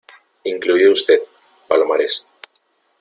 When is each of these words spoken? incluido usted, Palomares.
incluido 0.45 0.93
usted, 0.93 1.19
Palomares. 1.67 2.25